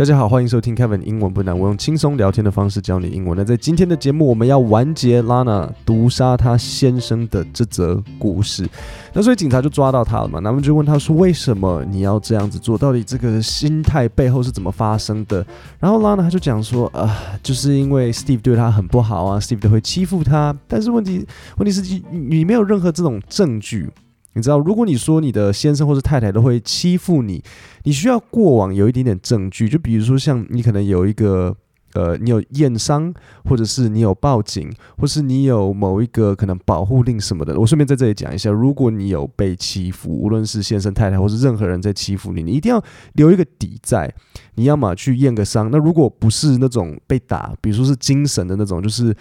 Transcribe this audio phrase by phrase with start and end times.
[0.00, 3.36] 大家好，欢迎收听 Kevin 英文不难，我用轻松聊天的方式教你英文。
[3.36, 8.66] 那在今天的节目，我们要完结 Lana 毒杀她先生的这则故事。
[9.12, 12.78] 那所以警察就抓到他了嘛，他们就问他说：“为什么你要这样子做？
[12.78, 15.44] 到底这个心态背后是怎么发生的？”
[15.78, 20.56] 然后 Lana 他就讲说：“啊、就是因为 Steve 对他很不好啊，Steve 都会欺负他。
[20.66, 21.26] 但是问题，
[21.58, 23.90] 问题是你没有任何这种证据。”
[24.34, 27.42] 你知道，如果你说你的先生或是太太都会欺负你，
[27.82, 31.56] 你需要过往有一点点证据，就比如说像你可能有一个
[31.94, 33.12] 呃，你有验伤，
[33.44, 37.58] 或者是你有报警，或是你有某一个可能保护令什么的。
[37.58, 42.80] 我顺便在这里讲一下，如果你有被欺负，无论是先生太太或是任何人在欺负你，你一定要
[43.14, 44.08] 留一个底在，
[44.54, 45.68] 你要么去验个伤。
[45.72, 49.12] 那如果不是那种被打，比如说是精神的那种，就是。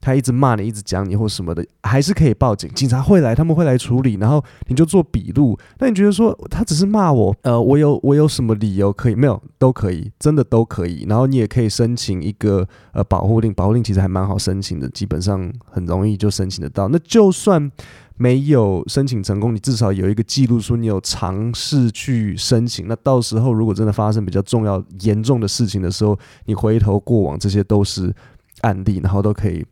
[0.00, 5.58] 他一直骂你，一直讲你或什么的，还是可以报警，警察会来，他们会来处理，然后你就做笔录。
[5.78, 9.14] 那你觉得说他只是骂我，呃，我有我有什么理由可以？
[9.14, 11.04] 没有，都可以，真的都可以。
[11.08, 16.86] 然后你也可以申请一个呃保护令，保护令其实还蛮好申请的，基本上很容易就申请得到。
[16.88, 17.70] 那就算
[18.16, 22.86] 没有申请成功，你至少有一个记录说你有尝试去申请。
[22.86, 28.14] 那到时候如果真的发生比较重要、严重的事情的时候，你回头过往这些都是
[28.60, 29.66] 案例，然后都可以。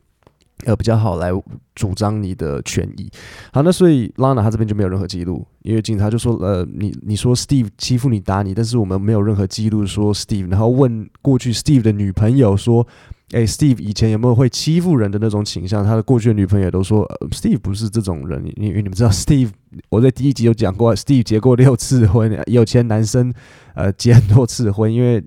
[0.63, 1.29] 呃，比较好来
[1.75, 3.11] 主张你的权益。
[3.51, 10.49] 好，那所以 Lana 他这边就没有任何记录，因为警察就说，呃，你你说 Steve 欺负你打你，但是我们没有任何记录说 Steve。
[10.49, 12.87] 然后问过去 Steve 的女朋友说，
[13.31, 15.83] 诶，Steve 以前有没有会欺负人的那种倾向？
[15.83, 18.41] 他的过去的女朋友都说，呃，Steve 不是这种人。
[18.55, 19.49] 因为你们知道 Steve，
[19.89, 23.31] 我在第一集有讲过，Steve 结过六次婚，有钱男生
[23.75, 25.21] 呃结很多次婚，因为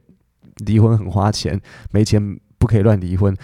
[0.65, 1.61] 离婚很花钱，
[1.93, 3.37] 没钱不可以乱离婚。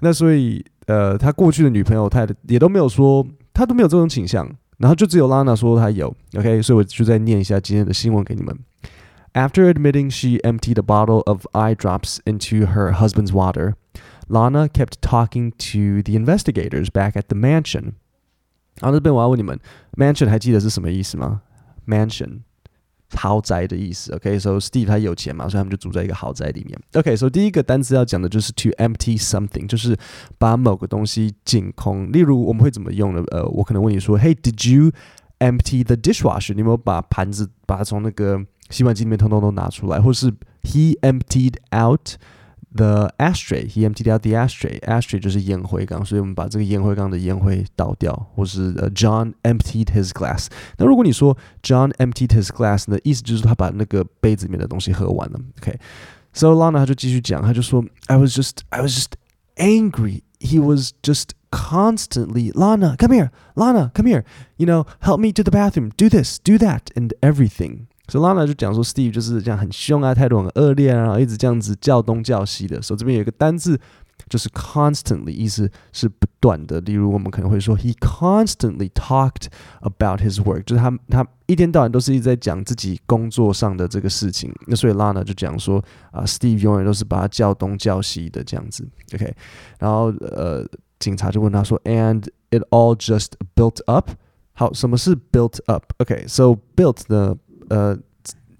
[0.00, 0.62] 那所以。
[0.86, 8.58] 呃，他过去的女朋友，他也都没有说，他都没有这种倾向，然后就只有 Lana 说他有，OK，所以我就再念一下今天的新闻给你们。
[9.32, 13.74] After admitting she emptied a bottle of eye drops into her husband's water,
[14.28, 17.94] Lana kept talking to the investigators back at the mansion。
[18.80, 19.58] 然后这边我要问你们
[19.96, 21.42] ，mansion 还记得是什么意思吗
[21.86, 22.40] ？mansion。
[23.16, 26.78] 豪宅的意思，OK，so Steve 他有钱嘛，所以他们就住在一个豪宅里面。
[26.92, 29.96] OK，so 第一个单词要讲的就是 to empty something，就是
[30.38, 32.12] 把某个东西净空。
[32.12, 33.22] 例如我们会怎么用呢？
[33.28, 34.92] 呃，我可能问你说，Hey，did you
[35.38, 36.52] empty the dishwasher？
[36.52, 40.00] 你有没有把盘子把它从那个洗碗机里面通通都拿出来？
[40.00, 40.30] 或是
[40.62, 42.16] He emptied out。
[42.73, 44.79] The ashtray, he emptied out the ashtray.
[44.81, 50.49] Ashtray 就是烟灰缸，所以我们把这个烟灰缸的烟灰倒掉，或是呃、uh,，John emptied his glass。
[50.77, 55.39] 那如果你说 John emptied his glass 呢，意思就是他把那个杯子里面的东西喝完了。
[55.57, 56.57] OK，so、okay.
[56.57, 59.13] Lana 他就继续讲，他就说，I was just, I was just
[59.55, 60.21] angry.
[60.39, 64.23] He was just constantly, Lana, come here, Lana, come here.
[64.57, 65.89] You know, help me to the bathroom.
[65.97, 67.87] Do this, do that, and everything.
[68.07, 72.81] 所以 Lana 就讲说，Steve 就是这样很凶啊，态度很恶劣啊，然后一直这样子叫东叫西的。
[72.81, 73.79] 所以这边有一个单字，
[74.27, 76.81] 就是 constantly，意思是不断的。
[76.81, 79.45] 例如我们可能会说，He constantly talked
[79.81, 84.51] about his work，就是他他一天到晚都是一直在讲自己工作上的这个事情。
[84.65, 88.87] 那所以 Lana 就讲说，啊，Steve 永远都是把他叫东叫西的这样子。
[89.13, 89.31] OK，
[89.77, 90.65] 然后呃，
[90.97, 94.09] 警察就问他说，And it all just built up。
[94.53, 97.35] 好，什么是 built up？OK，so、okay, built 呢？
[97.68, 97.96] 呃，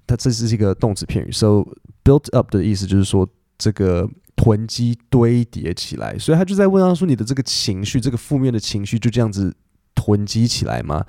[0.06, 1.64] 它这是一个动词片语，so
[2.04, 3.26] built up 的意思就是说
[3.56, 9.54] 这个囤积堆叠起来，所以他就在问他说：“你的这个情绪，这个负面的情绪就这样子
[9.94, 11.04] 囤积起来吗？”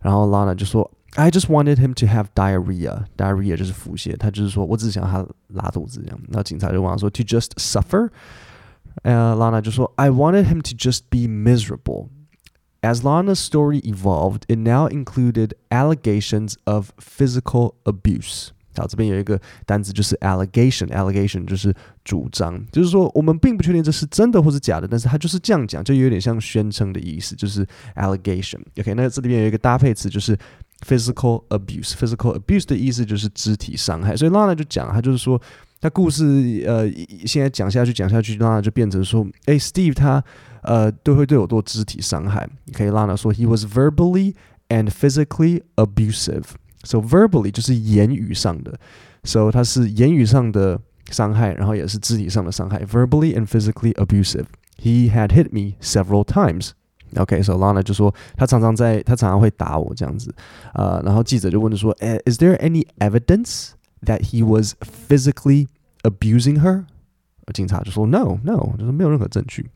[0.00, 3.04] 然后 Lana 就说：“I just wanted him to have diarrhea.
[3.16, 8.08] Diarrhea 就是腹泻，他就是说我只想他拉肚子这样。”那警察就问他说：“To just suffer？”
[9.02, 12.08] 呃，Lana 就说：“I wanted him to just be miserable.”
[12.80, 18.50] As Lana's story evolved, it now included allegations of physical abuse.
[18.76, 20.86] 好，这边有一个单词就是 allegation。
[20.88, 21.74] allegation 就是
[22.04, 28.60] 主张，就是说我们并不确定这是真的或是假的，但是他就是这样讲，就有点像宣称的意思，就是 allegation。
[28.78, 30.38] OK，那这里边有一个搭配词就是
[30.86, 31.94] physical abuse。
[31.94, 35.40] physical abuse 的意思就是肢体伤害，所以 Lana 就讲，他就是说。
[35.80, 36.24] 他故事
[36.66, 36.90] 呃，
[37.24, 40.20] 现在讲下去讲下去，那就变成说，哎，Steve 他
[40.61, 42.47] 呃，都会对我做肢体伤害。
[42.73, 44.35] 可以拉呢说，He was verbally
[44.69, 48.77] and physically abusive。So verbally 就是言语上的，
[49.23, 50.79] so 他是言语上的
[51.09, 52.79] 伤害，然后也是肢体上的伤害。
[52.83, 60.33] Verbally and physically abusive。He had hit me several times。OK，so Lana 就说他常常在，他常常会打我这样子。
[60.73, 64.73] 呃，然后记者就问他说，哎，Is there any evidence？that he was
[65.07, 65.67] physically
[66.01, 66.83] abusing her?
[67.53, 69.69] 警察就说 no, no, 就是没有任何证据。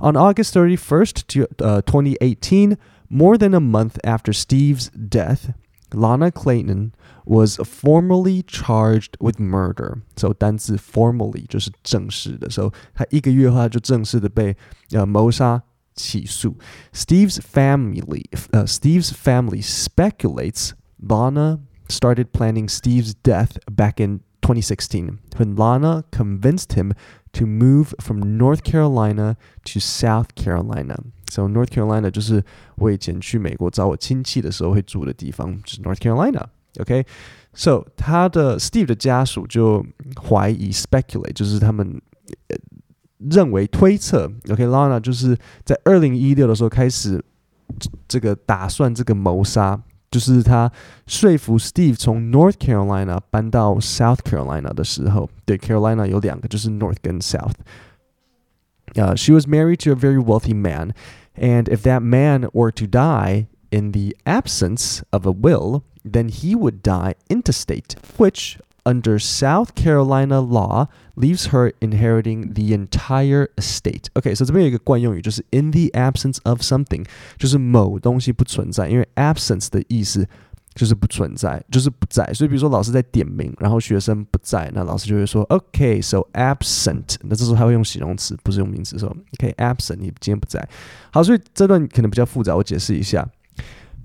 [0.00, 2.76] On August 31st, to, uh, 2018,
[3.08, 5.52] more than a month after Steve's death,
[5.92, 6.92] Lana Clayton
[7.24, 10.02] was formally charged with murder.
[10.16, 12.50] So 单字 formally 就是正式的。
[12.50, 14.56] So 他一个月后他就正式的被
[14.90, 15.62] 呃谋杀
[15.94, 16.56] 起诉。
[16.92, 24.20] Steve's family, uh, Steve's family speculates Lana started planning Steve's death back in
[24.50, 26.92] 2016 when Lana convinced him
[27.32, 30.96] to move from North Carolina to South Carolina.
[31.30, 32.44] So North Carolina 就是
[32.76, 39.84] 我以前去美国找我亲戚的时候会住的地方，就是 North Carolina。OK，so 他的 Steve 的家属就
[40.22, 42.00] 怀疑 speculate，就是他们
[43.18, 44.30] 认为推测。
[44.50, 47.22] OK，Lana 就是在二零一六的时候开始
[48.06, 50.70] 这个打算这个谋杀， 就是他
[51.06, 59.78] 说服 Steve 从 North Carolina 搬到 South Carolina 的时候，对，Carolina 有两个，就是 North 跟 South。Uh, she was married
[59.84, 60.92] to a very wealthy man.
[61.34, 66.54] And if that man were to die in the absence of a will, then he
[66.54, 74.04] would die intestate, which under South Carolina law leaves her inheriting the entire estate.
[74.14, 77.04] Okay, so 这边有一个惯用语，就是 in the absence of something，
[77.36, 80.26] 就是某东西不存在，因为 absence 的意思。
[80.76, 82.22] 就是不存在，就是不在。
[82.34, 87.16] 所以，比如说老师在点名，然后学生不在，那老师就会说，OK，so absent。
[87.22, 89.08] 那这时候他会用形容词，不是用名词说，
[89.38, 90.68] OK，absent，你今天不在。
[91.10, 93.26] 好，所以这段可能比较复杂，我解释一下。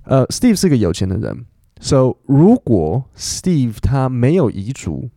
[0.05, 1.45] 呃，Steve 是个有钱的人
[1.80, 5.08] ，so 如果 Steve 他没有遗嘱，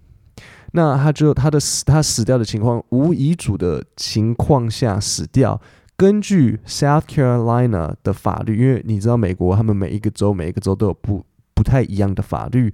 [0.74, 5.60] 那他就他的死，他死掉的情况，无遗嘱的情况下死掉。
[5.98, 12.74] 根据 South Carolina 的法律，因为你知道美国他们每一个州每一个州都有不不太一样的法律，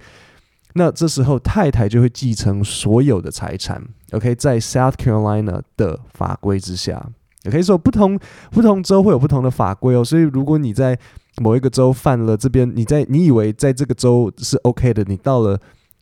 [0.74, 3.82] 那这时候太太就会继承所有的财产。
[4.12, 7.04] OK，在 South Carolina 的法规之下
[7.46, 8.16] ，OK，所以不同
[8.52, 10.04] 不同州会有不同的法规哦。
[10.04, 10.96] 所以如果你在
[11.40, 15.58] 某一个州犯了这边，你在你以为在这个州是 OK 的，你到了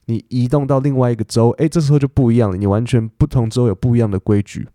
[0.06, 2.56] 你移动到另外一个州，诶，这时候就不一样了。
[2.56, 4.69] 你完全不同州有不一样的规矩。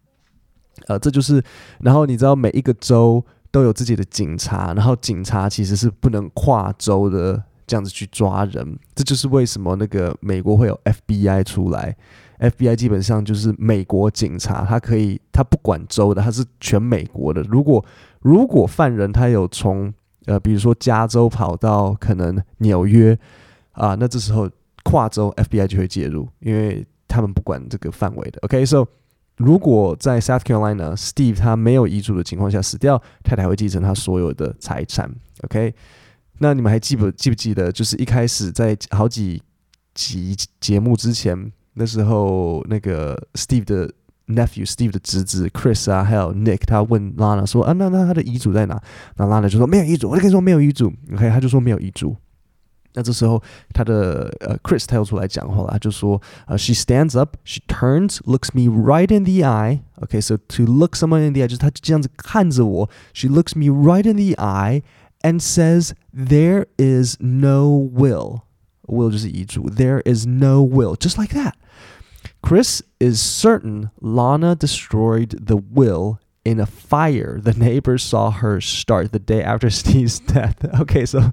[0.87, 1.43] 呃，这就是，
[1.81, 7.43] 然后你知道每一个州都有自己的警察，然后警察其实是不能跨州的。
[7.67, 11.95] 这样子去抓人，这就是为什么那个美国会有 FBI 出来。
[12.39, 17.43] FBI 基本上就是美国警察，他可以，他不管州的，他是全美国的。
[17.43, 17.85] 如果
[18.21, 19.93] 如果犯人他有从
[20.29, 23.17] 呃，比如说加州跑到可能纽约
[23.71, 24.49] 啊，那这时候
[24.83, 28.39] 跨州 FBI 就会介入，因为他们不管这个范围的。
[28.43, 28.85] OK，so
[29.37, 35.09] 如果在 South Carolina，Steve 他没有遗嘱的情况下死掉，太太会继承他所有的财产。
[35.45, 35.73] OK。
[36.41, 39.43] 那你们还记不记不记得，就是一开始在好几
[39.93, 43.91] 集节目之前，那时候那个 Steve 的
[44.28, 48.80] nephew Steve 的侄子 Chris 啊，还有 Nick，他问 Lana 说啊，那那他的遗嘱在哪？
[49.16, 52.16] 那 Lana 就说没有遗嘱，我就跟你说没有遗嘱，OK，他就说没有遗嘱。
[52.96, 53.42] 那这时候
[53.72, 59.80] 他的呃 Chris 他又出来讲话了，他就说呃 She stands up, she turns, looks me right in the eye.
[59.96, 64.82] OK，so to look someone in the eye 就是他就这样子看着我，She looks me right in the eye.
[65.24, 68.42] and says there is no will.
[68.86, 69.70] Will 就是遗嘱.
[69.70, 70.94] There is no will.
[70.94, 71.54] Just like that.
[72.42, 79.12] Chris is certain Lana destroyed the will in a fire the neighbors saw her start
[79.12, 80.56] the day after Steve's death.
[80.80, 81.32] Okay, so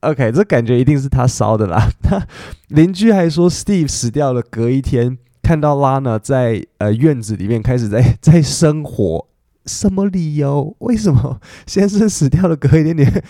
[0.00, 1.90] OK，这感觉一定是他烧的啦。
[2.02, 2.26] 他
[2.68, 9.28] 邻居还说，Steve 死 掉了，隔一天看到 Lana 在呃院子里面开始在在生火。
[9.64, 10.76] 什么理由？
[10.78, 12.54] 为什么先生死掉了？
[12.54, 13.24] 隔一点点，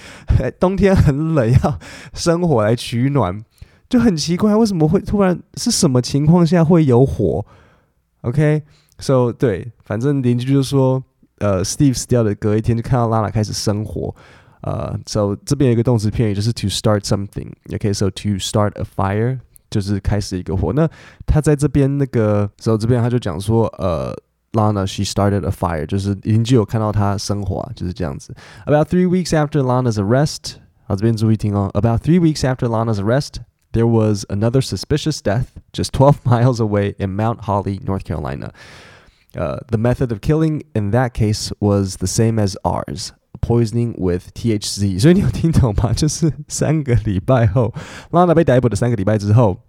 [0.60, 1.78] 冬天很冷，要
[2.12, 3.42] 生火来取暖，
[3.90, 7.44] 就很奇怪，为什么会突然是什么情况下会有火？
[8.22, 9.32] OK，so、okay?
[9.32, 11.02] 对，反正邻居就说，
[11.38, 14.14] 呃，Steve 死掉的隔一天就看到 Lana 开始生火，
[14.62, 18.10] 呃，so 这边有一个动词片语就是 to start something，OK，so、okay?
[18.10, 19.38] to start a fire
[19.70, 20.72] 就是开始一个火。
[20.72, 20.88] 那
[21.26, 24.16] 他在这边那个时候，这边他就讲说，呃。
[24.52, 28.34] Lana, she started a fire，就是邻居有看到她生火啊，就是这样子。
[28.64, 30.54] About three weeks after Lana's arrest，
[30.86, 31.70] 好，这边注意听哦。
[31.74, 33.34] About three weeks after Lana's arrest,
[33.72, 38.52] there was another suspicious death just 12 miles away in Mount Holly, North Carolina.
[39.36, 43.12] Uh, the method of killing in that case was the same as ours,
[43.42, 44.98] poisoning with THC.
[44.98, 45.92] 所以你有听懂吗？
[45.92, 47.74] 就是三个礼拜后，
[48.10, 49.60] Lana 被逮捕的三个礼拜之后，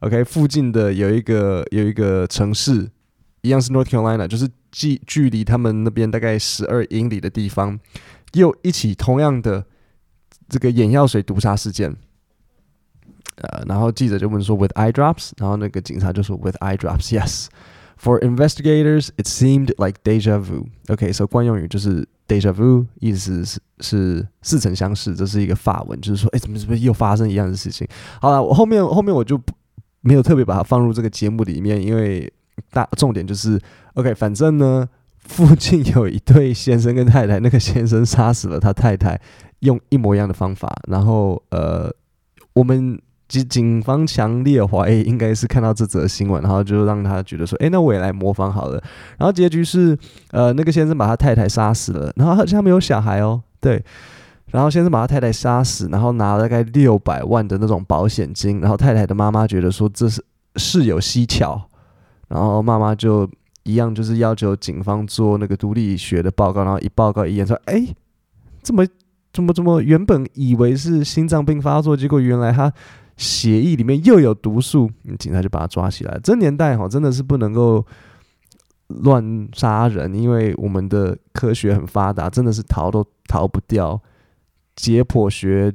[0.00, 2.90] OK，附近的有一个有一个城市。
[3.44, 7.80] 一样是 North Carolina，就是距距离他们那边大概十二英里的地方，
[8.34, 9.66] 又一起同样的
[10.48, 11.96] 这个眼药水毒杀事件。
[13.37, 17.47] 呃，然后记者就问说 With eye drops，然后那个警察就说 With eye drops，yes。
[17.99, 20.67] For investigators, it seemed like deja vu.
[20.87, 27.87] OK，so 惯用语就是 deja vu，意思是是似曾相识，这是一个法文，就是说，哎，怎么怎么又发生一样的事情？
[28.21, 29.41] 好了，我后面后面我就
[30.01, 32.31] 没有特别把它放入这个节目里面，因为
[32.71, 33.59] 大重点就是
[33.95, 39.19] ，OK，反正呢，附近有一对先生跟太太，那个先生杀死了他太太，
[39.61, 41.91] 用一模一样的方法，然后呃，
[42.53, 43.01] 我们。
[43.27, 48.81] 警警方强烈怀疑，应该是看到这则新闻，然后就让他觉得说：“诶，那我也来模仿好了。”
[49.19, 49.97] 然后结局是，
[50.31, 53.83] 呃，那个先生把他太太杀死了，然后好像没有小孩哦，对。
[54.51, 60.23] 然后先生把他太太杀死，然后拿了大概六百万的那种保险金，然后太太的妈妈觉得说这是
[60.55, 61.61] 事有蹊跷，
[62.29, 63.29] 然后妈妈就
[63.63, 67.93] 一样就是要求警方做那个毒理学的报告，然后一报告一验说：“诶，
[68.61, 68.87] 怎么
[69.33, 72.71] 怎么怎么原本以为是心脏病发作，结果原来他。”
[73.17, 76.19] 血液里面又有毒素，警察就把他抓起来。
[76.23, 77.85] 这年代哈，真的是不能够
[78.87, 83.99] 乱杀人，因为我们的科学很发达，真的是逃都逃不掉。
[84.75, 85.73] 解剖学，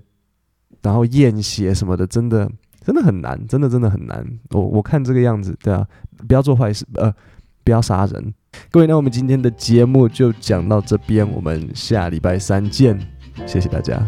[0.80, 2.48] 然后验血什么的，真的
[2.84, 4.24] 真的很难，真的真的很难。
[4.50, 5.84] 我我看这个样子，对啊，
[6.28, 7.12] 不要做坏事，呃，
[7.64, 8.32] 不要杀人。
[8.70, 12.96] 各位，那我们今天的节目就讲到这边，我们下礼拜三见，
[13.44, 14.00] 谢谢大家。